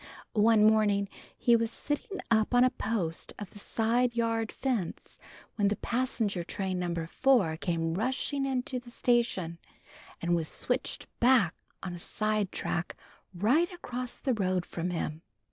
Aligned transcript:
One 0.33 0.63
morning 0.65 1.09
he 1.37 1.55
was 1.55 1.69
sitting 1.69 2.17
up 2.31 2.55
on 2.55 2.63
a 2.63 2.71
post 2.71 3.33
of 3.37 3.51
the 3.51 3.59
side 3.59 4.15
yard 4.15 4.51
fence, 4.51 5.19
when 5.57 5.67
the 5.67 5.75
passenger 5.75 6.43
train 6.43 6.79
Number 6.79 7.05
Four 7.05 7.55
came 7.55 7.93
rushing 7.93 8.43
in 8.47 8.63
to 8.63 8.79
the 8.79 8.89
station, 8.89 9.59
and 10.19 10.35
was 10.35 10.47
switched 10.47 11.05
back 11.19 11.53
on 11.83 11.93
a 11.93 11.99
side 11.99 12.51
track 12.51 12.95
right 13.31 13.71
across 13.71 14.17
the 14.19 14.33
road 14.33 14.65
from 14.65 14.89
him. 14.89 15.21